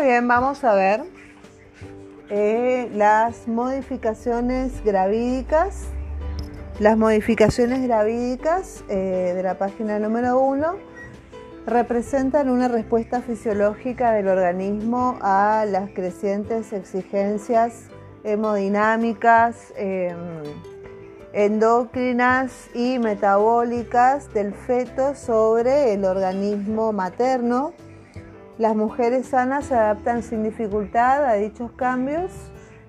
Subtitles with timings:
[0.00, 1.02] Muy bien, vamos a ver
[2.30, 5.88] eh, las modificaciones gravídicas.
[6.78, 10.74] Las modificaciones gravídicas eh, de la página número 1
[11.66, 17.90] representan una respuesta fisiológica del organismo a las crecientes exigencias
[18.24, 20.16] hemodinámicas, em,
[21.34, 27.74] endocrinas y metabólicas del feto sobre el organismo materno
[28.60, 32.30] las mujeres sanas se adaptan sin dificultad a dichos cambios,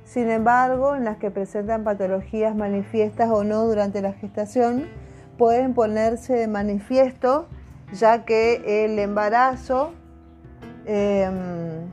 [0.04, 4.90] sin embargo, en las que presentan patologías manifiestas o no durante la gestación,
[5.38, 7.48] pueden ponerse de manifiesto
[7.94, 9.94] ya que el embarazo,
[10.86, 11.90] em,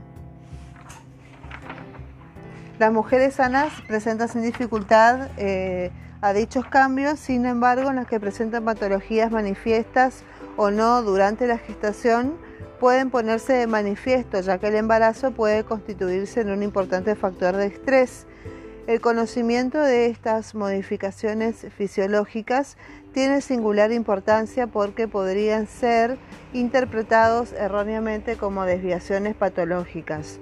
[2.80, 8.18] las mujeres sanas presentan sin dificultad eh, a dichos cambios, sin embargo, en las que
[8.18, 10.24] presentan patologías manifiestas
[10.56, 12.47] o no durante la gestación,
[12.78, 17.66] pueden ponerse de manifiesto, ya que el embarazo puede constituirse en un importante factor de
[17.66, 18.26] estrés.
[18.86, 22.78] El conocimiento de estas modificaciones fisiológicas
[23.12, 26.16] tiene singular importancia porque podrían ser
[26.52, 30.40] interpretados erróneamente como desviaciones patológicas.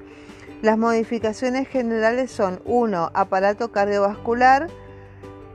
[0.63, 3.11] Las modificaciones generales son 1.
[3.15, 4.69] Aparato cardiovascular,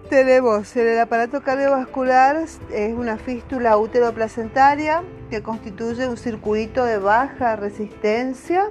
[0.09, 2.36] tenemos en el aparato cardiovascular,
[2.73, 8.69] es una fístula útero-placentaria que constituye un circuito de baja resistencia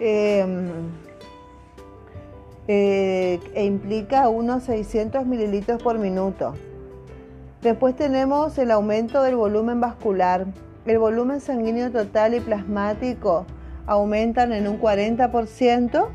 [0.00, 0.68] em,
[2.66, 6.54] eh, e implica unos 600 mililitros por minuto.
[7.62, 10.48] Después tenemos el aumento del volumen vascular.
[10.86, 13.46] El volumen sanguíneo total y plasmático
[13.86, 16.08] aumentan en un 40%.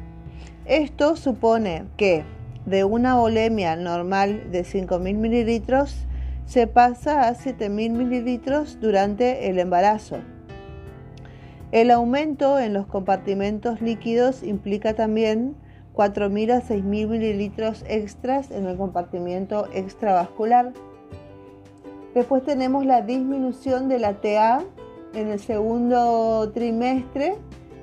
[0.65, 2.25] Esto supone que
[2.65, 6.05] de una volemia normal de 5.000 mililitros
[6.45, 10.17] se pasa a 7.000 mililitros durante el embarazo.
[11.71, 15.55] El aumento en los compartimentos líquidos implica también
[15.95, 20.73] 4.000 a 6.000 mililitros extras en el compartimiento extravascular.
[22.13, 24.63] Después tenemos la disminución de la TA
[25.13, 27.35] en el segundo trimestre.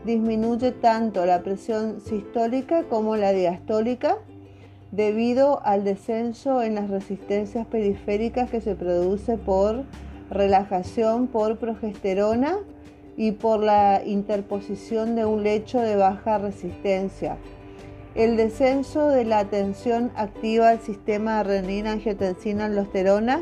[0.05, 4.19] Disminuye tanto la presión sistólica como la diastólica
[4.93, 9.85] debido al descenso en las resistencias periféricas que se produce por
[10.31, 12.59] relajación por progesterona
[13.17, 17.37] y por la interposición de un lecho de baja resistencia.
[18.15, 23.41] El descenso de la tensión activa al sistema renina, angiotensina, aldosterona,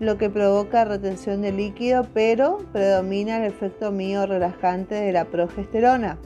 [0.00, 6.18] lo que provoca retención de líquido, pero predomina el efecto mío relajante de la progesterona.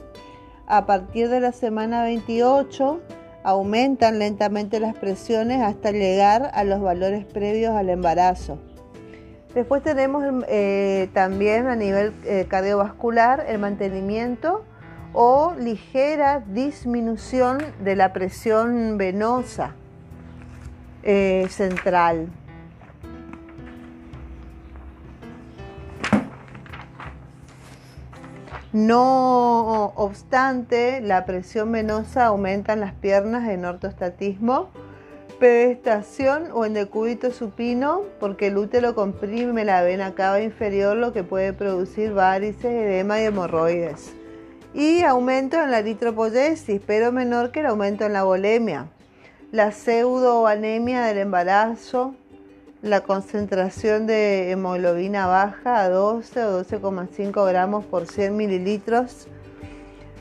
[0.65, 2.99] A partir de la semana 28,
[3.47, 8.59] aumentan lentamente las presiones hasta llegar a los valores previos al embarazo.
[9.55, 14.65] Después tenemos eh, también a nivel eh, cardiovascular el mantenimiento
[15.13, 19.75] o ligera disminución de la presión venosa
[21.03, 22.27] eh, central.
[28.73, 34.69] No obstante, la presión venosa aumenta en las piernas en ortostatismo,
[35.39, 41.23] pedestación o en decúbito supino, porque el útero comprime la vena cava inferior, lo que
[41.23, 44.13] puede producir varices, edema y hemorroides.
[44.73, 48.87] Y aumento en la eritropoyesis, pero menor que el aumento en la volemia.
[49.51, 52.15] La pseudoanemia del embarazo,
[52.81, 59.27] la concentración de hemoglobina baja a 12 o 12,5 gramos por 100 mililitros.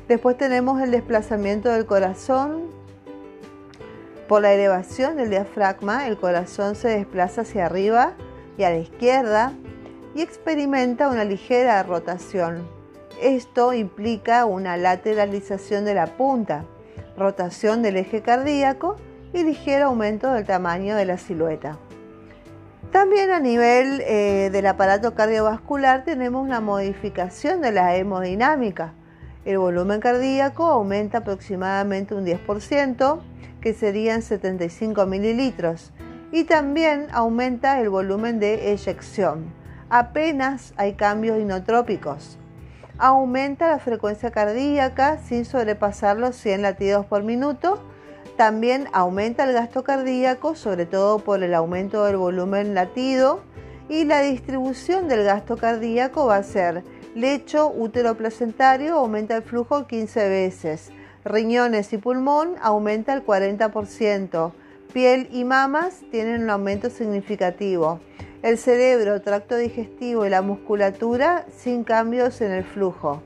[0.09, 2.71] Después tenemos el desplazamiento del corazón.
[4.27, 8.15] Por la elevación del diafragma, el corazón se desplaza hacia arriba
[8.57, 9.53] y a la izquierda
[10.15, 12.67] y experimenta una ligera rotación.
[13.21, 16.65] Esto implica una lateralización de la punta,
[17.17, 18.97] rotación del eje cardíaco
[19.33, 21.79] y ligero aumento del tamaño de la silueta.
[22.93, 28.95] También a nivel eh, del aparato cardiovascular tenemos una modificación de la hemodinámica.
[29.45, 33.21] El volumen cardíaco aumenta aproximadamente un 10%,
[33.61, 35.93] que serían 75 mililitros,
[36.33, 39.53] y también aumenta el volumen de eyección.
[39.91, 42.39] Apenas hay cambios inotrópicos.
[42.99, 47.81] Aumenta la frecuencia cardíaca sin sobrepasar los 100 latidos por minuto
[48.37, 53.41] también aumenta el gasto cardíaco, sobre todo por el aumento del volumen latido,
[53.89, 56.83] y la distribución del gasto cardíaco va a ser
[57.15, 60.91] lecho, útero placentario, aumenta el flujo 15 veces,
[61.25, 64.53] riñones y pulmón aumenta el 40%,
[64.93, 68.01] piel y mamas tienen un aumento significativo,
[68.43, 73.23] el cerebro, tracto digestivo y la musculatura sin cambios en el flujo.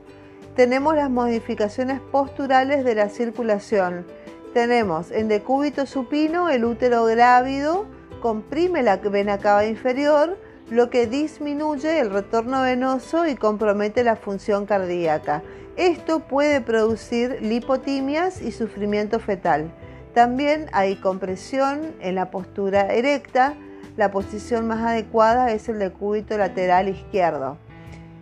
[0.55, 4.05] Tenemos las modificaciones posturales de la circulación.
[4.53, 7.85] Tenemos en decúbito supino el útero grávido,
[8.21, 10.37] comprime la vena cava inferior,
[10.69, 15.41] lo que disminuye el retorno venoso y compromete la función cardíaca.
[15.77, 19.71] Esto puede producir lipotimias y sufrimiento fetal.
[20.13, 23.53] También hay compresión en la postura erecta.
[23.95, 27.57] La posición más adecuada es el decúbito lateral izquierdo.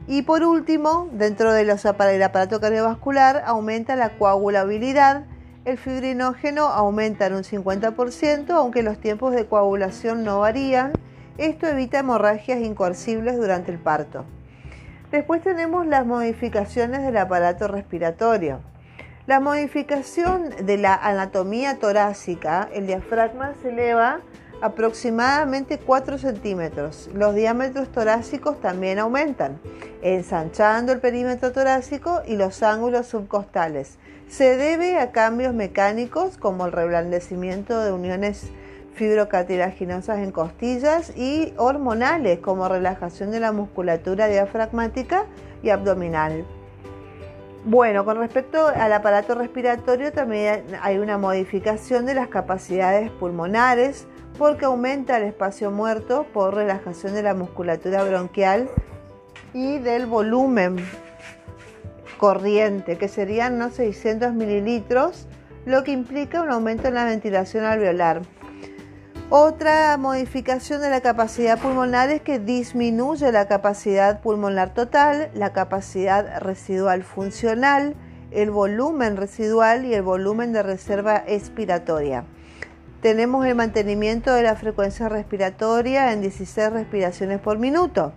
[0.07, 5.25] Y por último, dentro del aparato cardiovascular aumenta la coagulabilidad.
[5.65, 10.93] El fibrinógeno aumenta en un 50%, aunque los tiempos de coagulación no varían.
[11.37, 14.25] Esto evita hemorragias incoercibles durante el parto.
[15.11, 18.61] Después tenemos las modificaciones del aparato respiratorio.
[19.27, 24.21] La modificación de la anatomía torácica, el diafragma se eleva
[24.61, 27.09] aproximadamente 4 centímetros.
[27.13, 29.59] Los diámetros torácicos también aumentan,
[30.01, 33.97] ensanchando el perímetro torácico y los ángulos subcostales.
[34.27, 38.51] Se debe a cambios mecánicos como el reblandecimiento de uniones
[38.93, 45.25] fibrocartilaginosas en costillas y hormonales como relajación de la musculatura diafragmática
[45.63, 46.45] y abdominal.
[47.65, 54.07] Bueno, con respecto al aparato respiratorio también hay una modificación de las capacidades pulmonares
[54.39, 58.69] porque aumenta el espacio muerto por relajación de la musculatura bronquial
[59.53, 60.77] y del volumen
[62.17, 65.27] corriente, que serían unos 600 mililitros,
[65.65, 68.21] lo que implica un aumento en la ventilación alveolar.
[69.29, 76.39] Otra modificación de la capacidad pulmonar es que disminuye la capacidad pulmonar total, la capacidad
[76.39, 77.93] residual funcional,
[78.31, 82.23] el volumen residual y el volumen de reserva expiratoria.
[83.01, 88.11] Tenemos el mantenimiento de la frecuencia respiratoria en 16 respiraciones por minuto.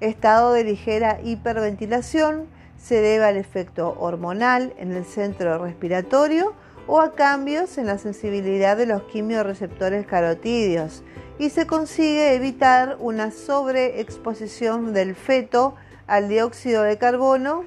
[0.00, 6.54] Estado de ligera hiperventilación se debe al efecto hormonal en el centro respiratorio
[6.88, 11.04] o a cambios en la sensibilidad de los quimioreceptores carotídeos
[11.38, 15.76] y se consigue evitar una sobreexposición del feto
[16.08, 17.64] al dióxido de carbono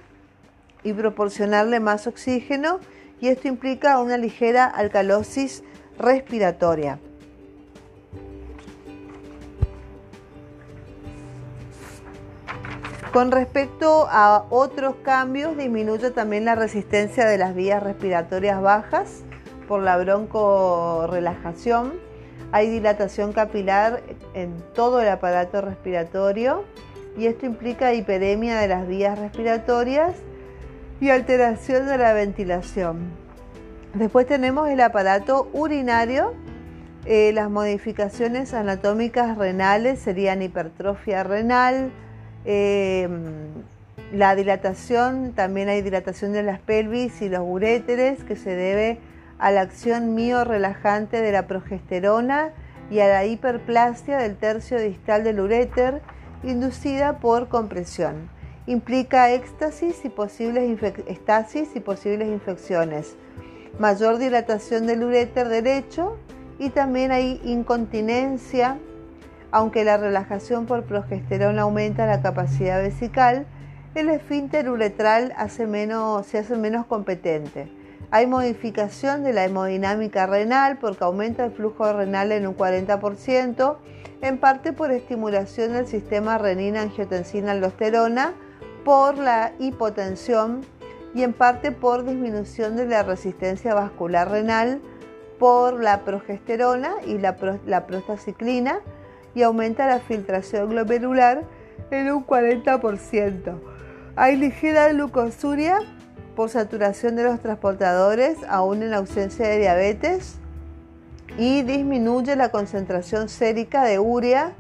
[0.84, 2.82] y proporcionarle más oxígeno
[3.22, 5.64] y esto implica una ligera alcalosis
[6.00, 7.00] respiratoria.
[13.14, 19.24] Con respecto a otros cambios, disminuye también la resistencia de las vías respiratorias bajas
[19.68, 21.94] por la broncorelajación.
[22.52, 24.02] Hay dilatación capilar
[24.34, 26.64] en todo el aparato respiratorio
[27.18, 30.16] y esto implica hiperemia de las vías respiratorias
[31.02, 33.29] y alteración de la ventilación.
[33.94, 36.34] Después tenemos el aparato urinario.
[37.06, 41.92] Eh, las modificaciones anatómicas renales serían hipertrofia renal,
[42.46, 43.12] Em,
[44.14, 49.00] la dilatación, también hay dilatación de las pelvis y los uréteres que se debe
[49.38, 50.16] a la acción
[50.48, 52.52] relajante de la progesterona
[52.90, 56.02] y a la hiperplasia del tercio distal del uréter
[56.44, 58.30] inducida por compresión.
[58.66, 63.16] Implica éxtasis y posibles estasis y posibles infecciones.
[63.80, 66.18] Mayor dilatación del uréter derecho
[66.60, 68.78] y también hay incontinencia
[69.52, 73.48] aunque la relajación por progesterona aumenta la capacidad vesical,
[73.96, 77.72] el esfínter uretral se hace menos competente.
[78.12, 83.78] Hay modificación de la hemodinámica renal porque aumenta el flujo renal en un 40%,
[84.22, 88.34] en parte por estimulación del sistema renina-angiotensina-aldosterona
[88.84, 90.62] por la hipotensión
[91.14, 94.82] y en parte por disminución de la resistencia vascular renal
[95.40, 97.38] por la progesterona y la,
[97.88, 98.80] prostaciclina
[99.34, 101.44] y aumenta la filtración glomerular
[101.92, 103.60] en un 40%.
[104.16, 105.80] Hay ligera glucosuria
[106.36, 110.36] por saturación de los transportadores, aún en ausencia de diabetes,
[111.38, 114.54] y disminuye la concentración sérica de urea,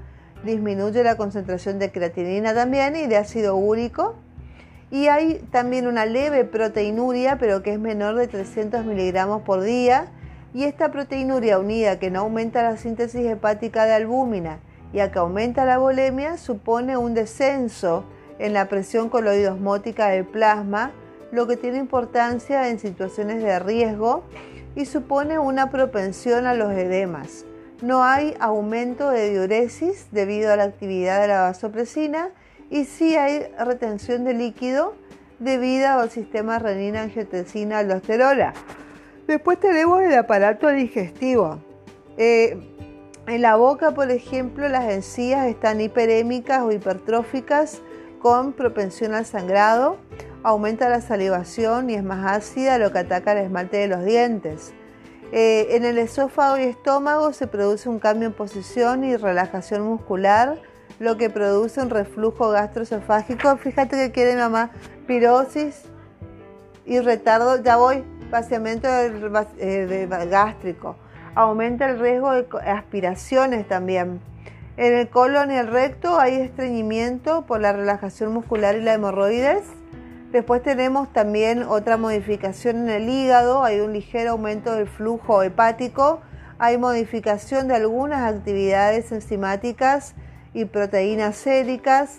[0.44, 4.16] disminuye la concentración de creatinina también y de ácido úrico.
[4.92, 10.08] Y hay también una leve proteinuria, pero que es menor de 300 miligramos por día,
[10.54, 14.60] y esta proteinuria unida que no aumenta la síntesis hepática de albúmina
[14.94, 18.04] y a que aumenta la volemia supone un descenso
[18.40, 20.92] en la presión coloidosmótica del plasma,
[21.32, 24.24] lo que tiene importancia en situaciones de riesgo
[24.76, 27.46] y supone una propensión a los edemas.
[27.82, 32.30] No hay aumento de diuresis debido a la actividad de la vasopresina
[32.70, 34.94] y sí hay retención de líquido
[35.40, 38.54] debido al sistema renina-angiotensina-aldosterona.
[39.28, 41.60] Después tenemos el aparato digestivo.
[42.18, 42.58] Eh,
[43.28, 47.82] en la boca, por ejemplo, las encías están hiperémicas o hipertróficas
[48.20, 49.98] con propensión al sangrado.
[50.42, 54.74] aumenta la salivación y es más ácida, lo que ataca el esmalte de los dientes.
[55.32, 60.60] Eh, en el esófago y estómago se produce un cambio en posición y relajación muscular,
[61.00, 63.58] lo que produce un reflujo gastroesofágico.
[63.58, 64.72] Fíjate que quiere mamá
[65.08, 65.84] pirosis
[66.86, 70.96] y retardo, ya voy, vaciamiento eh, gástrico.
[71.36, 74.20] Aumenta el riesgo de aspiraciones también.
[74.78, 79.64] En el colon y el recto hay estreñimiento por la relajación muscular y la hemorroides.
[80.32, 86.22] Después tenemos también otra modificación en el hígado, hay un ligero aumento del flujo hepático,
[86.60, 90.14] hay modificación de algunas actividades enzimáticas
[90.54, 92.18] y proteínas séricas,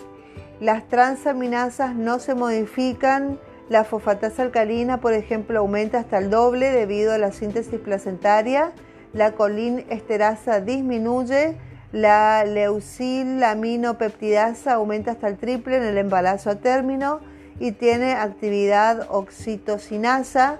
[0.61, 7.13] las transaminasas no se modifican, la fosfatasa alcalina, por ejemplo, aumenta hasta el doble debido
[7.13, 8.73] a la síntesis placentaria,
[9.13, 11.57] la colinesterasa disminuye,
[11.93, 17.21] la leucilaminopeptidasa aumenta hasta el triple en el embarazo a término,
[17.61, 20.59] y tiene actividad oxitocinasa.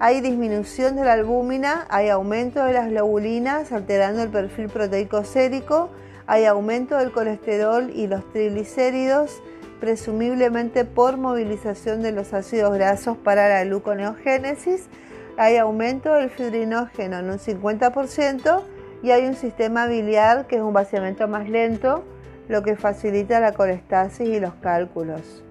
[0.00, 5.90] Hay disminución de la albúmina, hay aumento de las globulinas alterando el perfil proteico sérico,
[6.30, 9.42] hay aumento del colesterol y los triglicéridos,
[9.80, 14.88] presumiblemente por movilización de los ácidos grasos para la gluconeogénesis,
[15.36, 18.62] hay aumento del fibrinógeno en un 50%
[19.02, 22.04] y hay un sistema biliar que es un vaciamiento más lento,
[22.46, 25.42] lo que facilita la colestasis y los cálculos.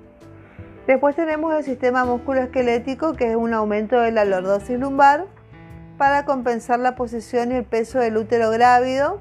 [0.87, 5.25] Después tenemos el sistema musculoesquelético, que es un aumento de la lordosis lumbar
[5.97, 9.19] para compensar la posición y el peso del útero grávido.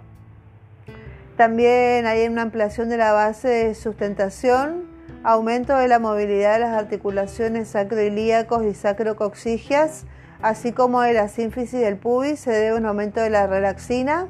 [1.39, 4.89] También hay una ampliación de la base de sustentación,
[5.23, 10.05] aumento de la movilidad de las articulaciones sacroilíacos y sacrocoxigias,
[10.43, 14.27] así como de la sínfisis del pubis, se debe a un aumento de la relaxina.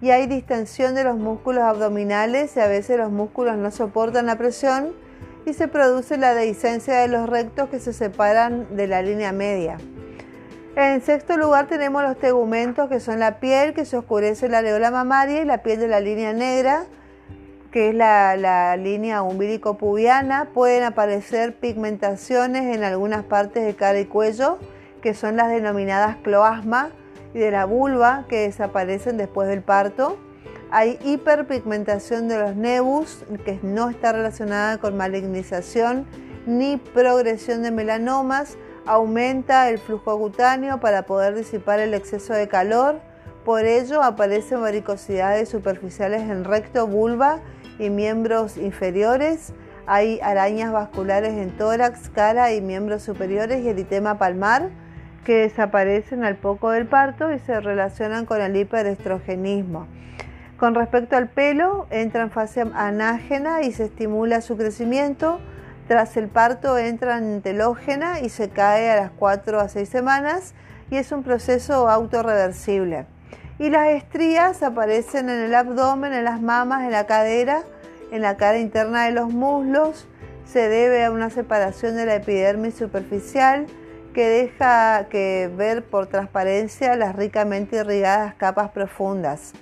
[0.00, 4.38] Y hay distensión de los músculos abdominales y a veces los músculos no soportan la
[4.38, 4.94] presión
[5.44, 9.76] y se produce la dehiscencia de los rectos que se separan de la línea media.
[10.74, 14.90] En sexto lugar tenemos los tegumentos que son la piel que se oscurece la areola
[14.90, 16.86] mamaria y la piel de la línea negra
[17.72, 20.50] que es la, línea umbilico-pubiana.
[20.52, 24.58] Pueden aparecer pigmentaciones en algunas partes de cara y cuello
[25.00, 26.90] que son las denominadas cloasma
[27.34, 30.18] y de la vulva que desaparecen después del parto.
[30.70, 36.06] Hay hiperpigmentación de los nebus, que no está relacionada con malignización
[36.46, 38.56] ni progresión de melanomas.
[38.84, 43.00] Aumenta el flujo cutáneo para poder disipar el exceso de calor.
[43.44, 47.40] Por ello aparecen varicosidades superficiales en recto, vulva
[47.78, 49.52] y miembros inferiores.
[49.86, 54.70] Hay arañas vasculares en tórax, cara y miembros superiores y eritema palmar
[55.24, 59.86] que desaparecen al poco del parto y se relacionan con el hiperestrogenismo.
[60.56, 65.40] Con respecto al pelo, entra en fase anágena y se estimula su crecimiento.
[65.92, 70.54] Tras el parto entra en telógena y se cae a las 4 a 6 semanas
[70.90, 73.04] y es un proceso autorreversible.
[73.58, 77.64] Y las estrías aparecen en el abdomen, en las mamas, en la cadera,
[78.10, 80.08] en la cara interna de los muslos.
[80.46, 83.66] Se debe a una separación de la epidermis superficial
[84.14, 89.52] que deja que ver por transparencia las ricamente irrigadas capas profundas.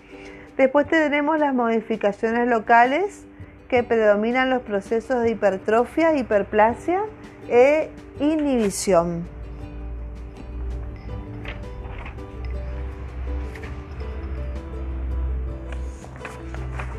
[0.56, 3.26] Después tenemos las modificaciones locales
[3.70, 7.04] que predominan los procesos de hipertrofia, hiperplasia
[7.48, 9.28] e inhibición.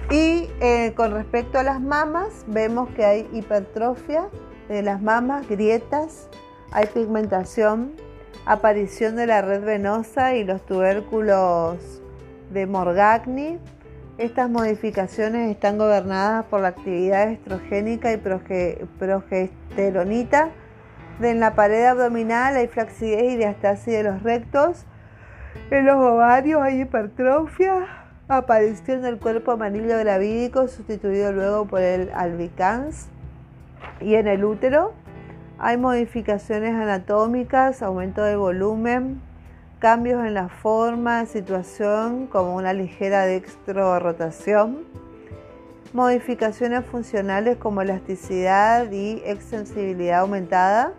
[0.09, 4.29] Y eh, con respecto a las mamas, vemos que hay hipertrofia
[4.69, 6.29] de las mamas, grietas,
[6.71, 7.91] hay pigmentación,
[8.45, 12.01] aparición de la red venosa y los tubérculos
[12.49, 13.59] de Morgagni.
[14.17, 18.17] Estas modificaciones están gobernadas por la actividad estrogénica y
[18.99, 20.49] progesteronita.
[21.21, 24.85] En la pared abdominal hay flacidez y diastasis de los rectos.
[25.69, 27.87] En los ovarios hay hipertrofia,
[28.27, 33.07] aparición del cuerpo amarilo gravídico sustituido luego por el albicans.
[34.01, 34.93] Y en el útero
[35.57, 39.21] hay modificaciones anatómicas, aumento de volumen,
[39.81, 43.25] cambios en la forma, situación como una ligera
[43.99, 44.83] rotación,
[45.91, 50.93] modificaciones funcionales como elasticidad y extensibilidad aumentada,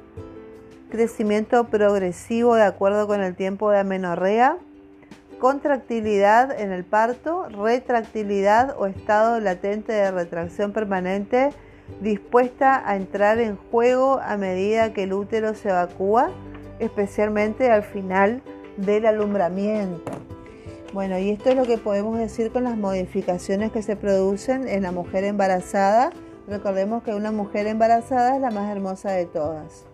[0.90, 4.58] crecimiento progresivo de acuerdo con el tiempo de amenorrea,
[5.38, 11.50] contractilidad en el parto, retractilidad o estado latente de retracción permanente
[12.00, 16.32] dispuesta a entrar en juego a medida que el útero se evacúa,
[16.80, 18.42] especialmente al final
[18.76, 20.12] del alumbramiento.
[20.92, 24.82] Bueno, y esto es lo que podemos decir con las modificaciones que se producen en
[24.82, 26.12] la mujer embarazada
[26.48, 29.84] Recordemos que una mujer embarazada es la más hermosa de todas.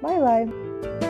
[0.00, 1.07] Bye bye.